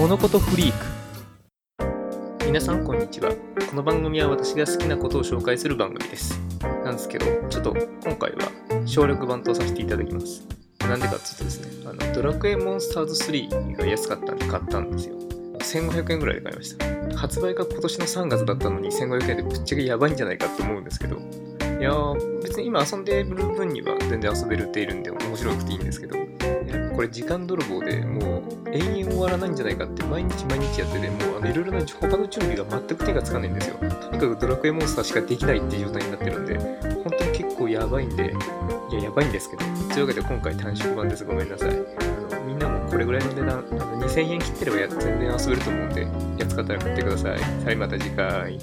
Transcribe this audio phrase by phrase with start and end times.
[0.00, 2.46] 物事フリーク。
[2.46, 3.34] 皆さんこんにちは。
[3.68, 6.40] この番組は私が好きなことを紹介する番組です。
[6.62, 8.50] なんですけどちょっと今回は
[8.86, 10.48] 省略版とさせていただきます。
[10.88, 15.16] なんでかっていうとですねあのドラクエモンスターズ3が安かったんで買ったんですよ。
[15.58, 17.18] 1500円ぐらいで買いました。
[17.18, 21.18] 発売が今年の3月だったのに1500円でぶっちゃけやばいんじゃないかと思うんですけど。
[21.78, 21.92] いや
[22.42, 26.29] 別に今遊んでる分には全然遊べるっているんで面白くていいんですけど。
[27.00, 33.76] これ時間泥棒でもう永遠終わらないんじゃないかって毎日毎日やっててもういろいろな他の準備が全く手がつかないんですよ。
[33.78, 38.34] とにかくドラクエモンスターしかできないっていう状態になってるんで本当に結構やばいんで
[38.90, 41.24] いややばいんですけどというわけで今回短縮版です。
[41.24, 41.70] ごめんなさい。
[41.70, 46.02] あのみんなもこれぐらいの値段あの2000円切ってれば全然遊べると思うんで
[46.36, 47.64] やつ買ったら買ってください。
[47.64, 48.60] はいまた次回。